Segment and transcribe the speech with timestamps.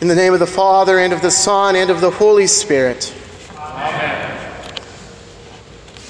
[0.00, 3.14] In the name of the Father, and of the Son, and of the Holy Spirit.
[3.54, 4.34] Amen.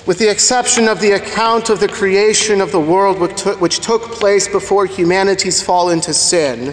[0.07, 4.47] With the exception of the account of the creation of the world which took place
[4.47, 6.73] before humanity's fall into sin,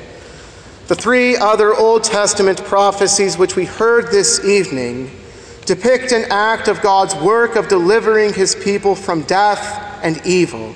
[0.87, 5.09] the three other Old Testament prophecies which we heard this evening
[5.65, 10.75] depict an act of God's work of delivering his people from death and evil.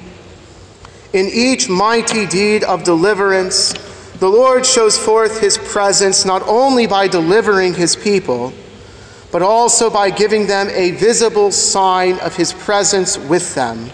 [1.13, 3.75] In each mighty deed of deliverance,
[4.21, 8.53] the Lord shows forth his presence not only by delivering his people,
[9.31, 13.89] but also by giving them a visible sign of his presence with them.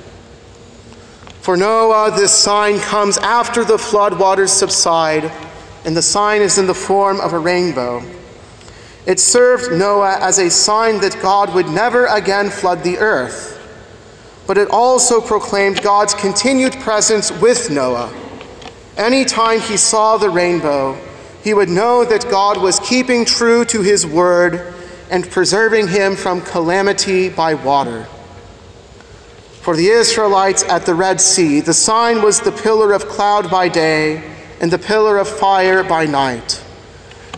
[1.39, 5.31] For Noah, this sign comes after the flood waters subside,
[5.85, 8.03] and the sign is in the form of a rainbow.
[9.05, 13.57] It served Noah as a sign that God would never again flood the earth,
[14.45, 18.26] but it also proclaimed God's continued presence with Noah.
[18.97, 20.97] Anytime he saw the rainbow,
[21.43, 24.73] he would know that God was keeping true to his word
[25.09, 28.05] and preserving him from calamity by water.
[29.61, 33.69] For the Israelites at the Red Sea, the sign was the pillar of cloud by
[33.69, 34.23] day
[34.59, 36.63] and the pillar of fire by night.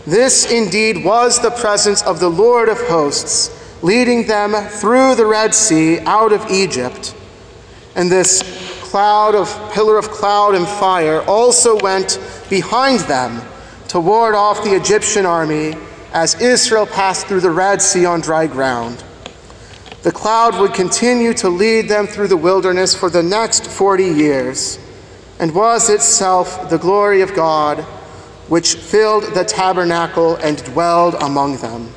[0.06, 3.50] This indeed was the presence of the Lord of hosts,
[3.82, 7.14] leading them through the Red Sea out of Egypt.
[7.94, 8.42] And this
[8.90, 12.18] cloud of pillar of cloud and fire also went
[12.50, 13.40] behind them
[13.86, 15.74] to ward off the Egyptian army
[16.12, 19.04] as Israel passed through the Red Sea on dry ground.
[20.02, 24.80] The cloud would continue to lead them through the wilderness for the next 40 years
[25.38, 27.78] and was itself the glory of God,
[28.48, 31.92] which filled the tabernacle and dwelled among them.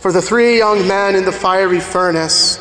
[0.00, 2.57] For the three young men in the fiery furnace,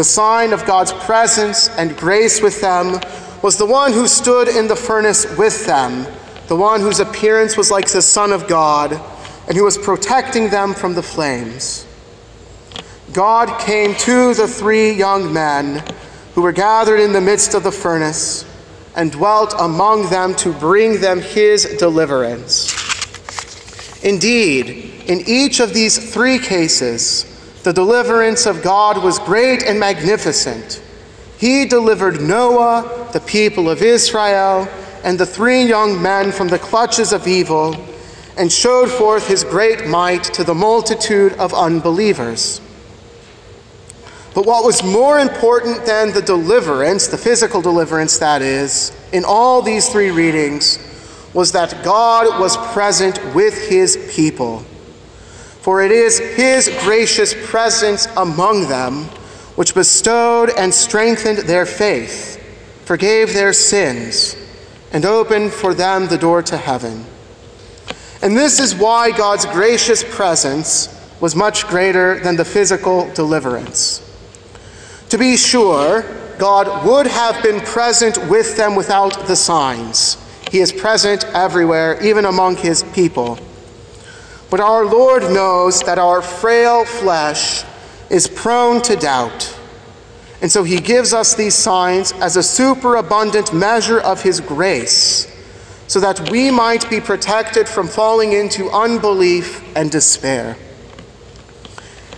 [0.00, 2.98] the sign of God's presence and grace with them
[3.42, 6.06] was the one who stood in the furnace with them,
[6.48, 8.98] the one whose appearance was like the Son of God
[9.46, 11.86] and who was protecting them from the flames.
[13.12, 15.84] God came to the three young men
[16.34, 18.46] who were gathered in the midst of the furnace
[18.96, 22.72] and dwelt among them to bring them his deliverance.
[24.02, 27.29] Indeed, in each of these three cases,
[27.62, 30.82] the deliverance of God was great and magnificent.
[31.38, 34.68] He delivered Noah, the people of Israel,
[35.04, 37.74] and the three young men from the clutches of evil
[38.36, 42.60] and showed forth his great might to the multitude of unbelievers.
[44.34, 49.60] But what was more important than the deliverance, the physical deliverance that is, in all
[49.60, 50.78] these three readings,
[51.34, 54.64] was that God was present with his people.
[55.60, 59.04] For it is his gracious presence among them
[59.56, 62.42] which bestowed and strengthened their faith,
[62.86, 64.34] forgave their sins,
[64.90, 67.04] and opened for them the door to heaven.
[68.22, 70.88] And this is why God's gracious presence
[71.20, 74.00] was much greater than the physical deliverance.
[75.10, 76.04] To be sure,
[76.38, 80.16] God would have been present with them without the signs.
[80.50, 83.38] He is present everywhere, even among his people.
[84.50, 87.64] But our Lord knows that our frail flesh
[88.10, 89.56] is prone to doubt.
[90.42, 95.30] And so he gives us these signs as a superabundant measure of his grace
[95.86, 100.56] so that we might be protected from falling into unbelief and despair.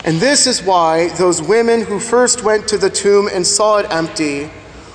[0.04, 3.86] And this is why those women who first went to the tomb and saw it
[3.90, 4.50] empty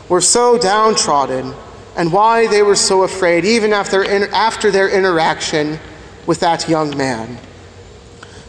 [0.10, 1.54] were so downtrodden,
[1.96, 5.80] and why they were so afraid, even after, after their interaction
[6.28, 7.40] with that young man.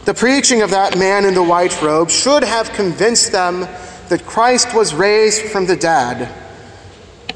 [0.05, 3.61] The preaching of that man in the white robe should have convinced them
[4.09, 6.33] that Christ was raised from the dead,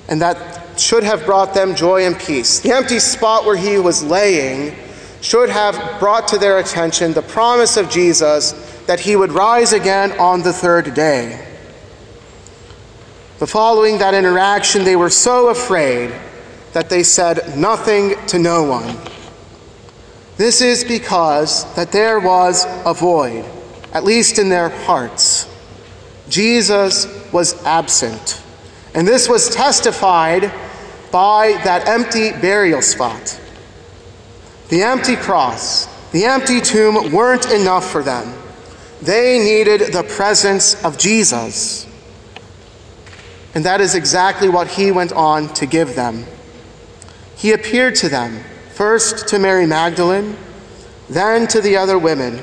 [0.07, 2.59] and that should have brought them joy and peace.
[2.59, 4.75] The empty spot where he was laying
[5.21, 8.51] should have brought to their attention the promise of Jesus
[8.87, 11.47] that he would rise again on the third day.
[13.39, 16.13] But following that interaction, they were so afraid
[16.73, 18.97] that they said nothing to no one.
[20.37, 23.45] This is because that there was a void,
[23.93, 25.49] at least in their hearts.
[26.29, 28.41] Jesus was absent.
[28.95, 30.51] And this was testified
[31.11, 33.39] by that empty burial spot.
[34.69, 38.33] The empty cross, the empty tomb weren't enough for them.
[39.01, 41.87] They needed the presence of Jesus.
[43.53, 46.25] And that is exactly what he went on to give them.
[47.35, 50.35] He appeared to them, first to Mary Magdalene,
[51.09, 52.41] then to the other women.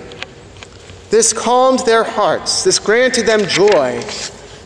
[1.10, 4.00] This calmed their hearts, this granted them joy,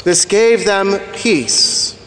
[0.05, 1.99] this gave them peace.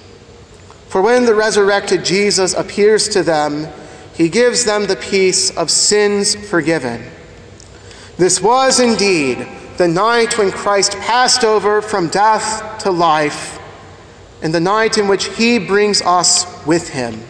[0.89, 3.67] For when the resurrected Jesus appears to them,
[4.13, 7.03] he gives them the peace of sins forgiven.
[8.17, 13.59] This was indeed the night when Christ passed over from death to life,
[14.41, 17.21] and the night in which he brings us with him.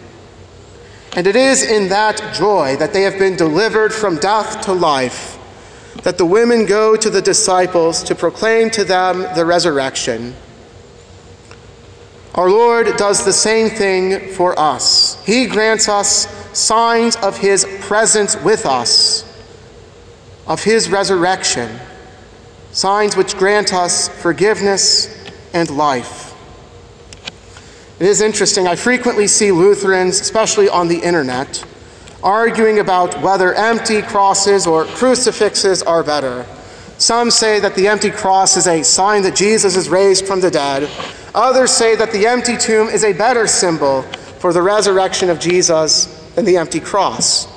[1.17, 5.39] And it is in that joy that they have been delivered from death to life
[6.03, 10.35] that the women go to the disciples to proclaim to them the resurrection.
[12.35, 15.19] Our Lord does the same thing for us.
[15.25, 19.25] He grants us signs of His presence with us,
[20.45, 21.79] of His resurrection,
[22.71, 25.11] signs which grant us forgiveness
[25.51, 26.26] and life.
[27.99, 31.65] It is interesting, I frequently see Lutherans, especially on the internet,
[32.23, 36.45] arguing about whether empty crosses or crucifixes are better.
[36.99, 40.51] Some say that the empty cross is a sign that Jesus is raised from the
[40.51, 40.89] dead.
[41.33, 44.03] Others say that the empty tomb is a better symbol
[44.39, 46.05] for the resurrection of Jesus
[46.35, 47.47] than the empty cross.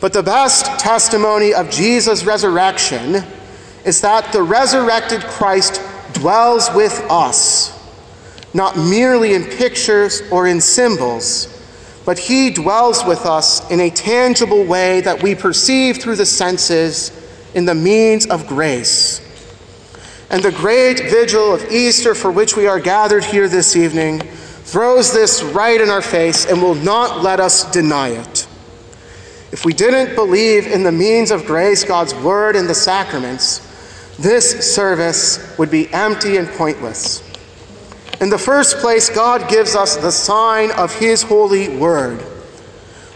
[0.00, 3.24] But the best testimony of Jesus' resurrection
[3.84, 5.80] is that the resurrected Christ
[6.12, 7.75] dwells with us,
[8.56, 11.52] not merely in pictures or in symbols,
[12.06, 17.12] but he dwells with us in a tangible way that we perceive through the senses
[17.54, 19.20] in the means of grace.
[20.30, 25.12] And the great vigil of Easter for which we are gathered here this evening throws
[25.12, 28.46] this right in our face and will not let us deny it.
[29.52, 33.60] If we didn't believe in the means of grace, God's word, and the sacraments,
[34.18, 37.25] this service would be empty and pointless.
[38.20, 42.24] In the first place, God gives us the sign of His holy word.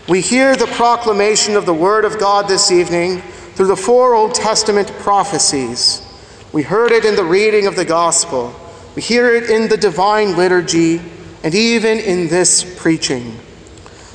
[0.09, 3.23] We hear the proclamation of the word of God this evening
[3.55, 6.07] through the four Old Testament prophecies.
[6.53, 8.55] We heard it in the reading of the gospel.
[8.95, 11.01] We hear it in the divine liturgy
[11.43, 13.39] and even in this preaching.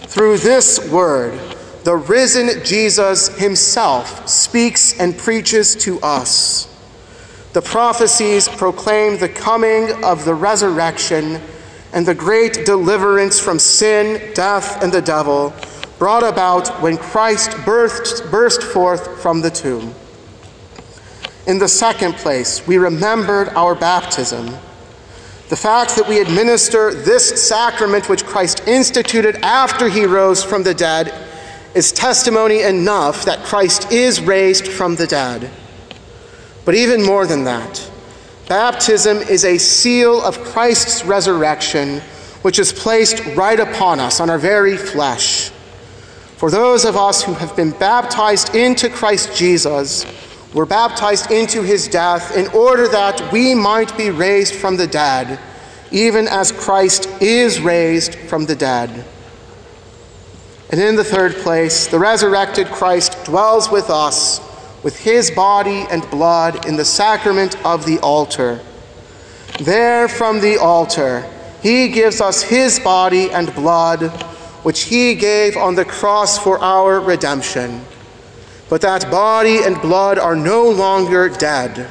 [0.08, 1.40] Through this word,
[1.84, 6.68] the risen Jesus himself speaks and preaches to us.
[7.56, 11.40] The prophecies proclaim the coming of the resurrection
[11.94, 15.54] and the great deliverance from sin, death, and the devil
[15.98, 19.96] brought about when Christ burst, burst forth from the tomb.
[21.48, 24.48] In the second place, we remembered our baptism.
[25.48, 30.74] The fact that we administer this sacrament which Christ instituted after he rose from the
[30.74, 31.14] dead
[31.74, 35.50] is testimony enough that Christ is raised from the dead.
[36.66, 37.90] But even more than that,
[38.50, 42.00] baptism is a seal of Christ's resurrection,
[42.42, 45.52] which is placed right upon us, on our very flesh.
[46.38, 50.06] For those of us who have been baptized into Christ Jesus,
[50.56, 55.38] were baptized into his death in order that we might be raised from the dead,
[55.92, 59.06] even as Christ is raised from the dead.
[60.72, 64.40] And in the third place, the resurrected Christ dwells with us
[64.86, 68.60] with his body and blood in the sacrament of the altar.
[69.60, 71.28] There from the altar,
[71.64, 74.12] he gives us his body and blood,
[74.62, 77.84] which he gave on the cross for our redemption.
[78.70, 81.90] But that body and blood are no longer dead.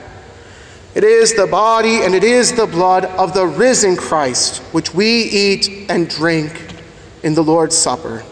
[0.94, 5.24] It is the body and it is the blood of the risen Christ, which we
[5.24, 6.76] eat and drink
[7.24, 8.22] in the Lord's Supper.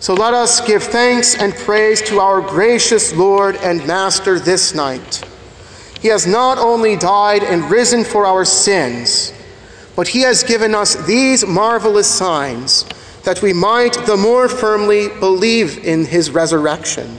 [0.00, 5.22] So let us give thanks and praise to our gracious Lord and Master this night.
[6.00, 9.34] He has not only died and risen for our sins,
[9.94, 12.86] but he has given us these marvelous signs
[13.24, 17.18] that we might the more firmly believe in his resurrection.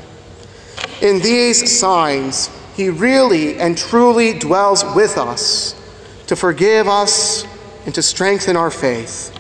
[1.03, 5.75] In these signs, he really and truly dwells with us
[6.25, 7.46] to forgive us
[7.86, 9.38] and to strengthen our faith.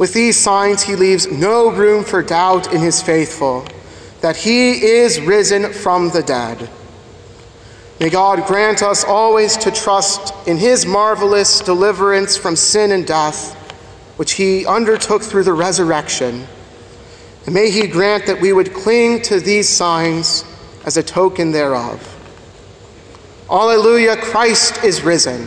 [0.00, 3.66] With these signs, he leaves no room for doubt in his faithful
[4.22, 6.70] that he is risen from the dead.
[8.00, 13.54] May God grant us always to trust in his marvelous deliverance from sin and death
[14.16, 16.46] which he undertook through the resurrection.
[17.44, 20.46] And may he grant that we would cling to these signs
[20.86, 22.00] as a token thereof.
[23.50, 25.46] Alleluia, Christ is risen.